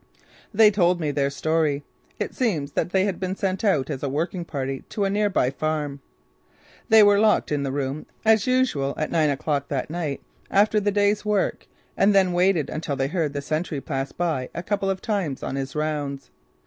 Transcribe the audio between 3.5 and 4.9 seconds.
out as a working party